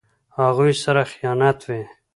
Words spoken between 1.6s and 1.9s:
وي.